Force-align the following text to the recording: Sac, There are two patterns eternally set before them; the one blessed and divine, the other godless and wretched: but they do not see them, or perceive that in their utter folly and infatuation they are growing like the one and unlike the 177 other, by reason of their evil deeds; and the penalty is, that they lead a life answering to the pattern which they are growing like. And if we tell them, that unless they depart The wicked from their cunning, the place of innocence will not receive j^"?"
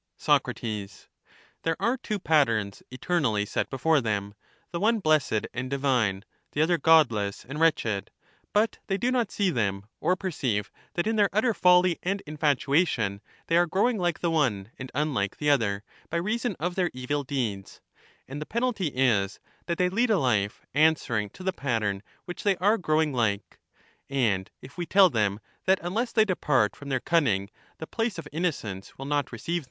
Sac, 0.17 0.41
There 1.61 1.79
are 1.79 1.95
two 1.95 2.17
patterns 2.17 2.81
eternally 2.89 3.45
set 3.45 3.69
before 3.69 4.01
them; 4.01 4.33
the 4.71 4.79
one 4.79 4.97
blessed 4.97 5.45
and 5.53 5.69
divine, 5.69 6.25
the 6.53 6.61
other 6.63 6.79
godless 6.79 7.45
and 7.45 7.59
wretched: 7.59 8.09
but 8.51 8.79
they 8.87 8.97
do 8.97 9.11
not 9.11 9.29
see 9.29 9.51
them, 9.51 9.85
or 9.99 10.15
perceive 10.15 10.71
that 10.95 11.05
in 11.05 11.17
their 11.17 11.29
utter 11.31 11.53
folly 11.53 11.99
and 12.01 12.21
infatuation 12.25 13.21
they 13.45 13.55
are 13.57 13.67
growing 13.67 13.99
like 13.99 14.21
the 14.21 14.31
one 14.31 14.71
and 14.79 14.89
unlike 14.95 15.37
the 15.37 15.49
177 15.49 15.53
other, 15.53 16.03
by 16.09 16.17
reason 16.17 16.55
of 16.59 16.73
their 16.73 16.89
evil 16.95 17.23
deeds; 17.23 17.79
and 18.27 18.41
the 18.41 18.47
penalty 18.47 18.87
is, 18.87 19.39
that 19.67 19.77
they 19.77 19.87
lead 19.87 20.09
a 20.09 20.17
life 20.17 20.65
answering 20.73 21.29
to 21.29 21.43
the 21.43 21.53
pattern 21.53 22.01
which 22.25 22.41
they 22.41 22.57
are 22.57 22.79
growing 22.79 23.13
like. 23.13 23.59
And 24.09 24.49
if 24.63 24.79
we 24.79 24.87
tell 24.87 25.11
them, 25.11 25.39
that 25.65 25.77
unless 25.83 26.11
they 26.11 26.25
depart 26.25 26.71
The 26.71 26.71
wicked 26.71 26.77
from 26.79 26.89
their 26.89 26.99
cunning, 27.01 27.51
the 27.77 27.85
place 27.85 28.17
of 28.17 28.27
innocence 28.31 28.97
will 28.97 29.05
not 29.05 29.31
receive 29.31 29.59
j^"?" 29.59 29.59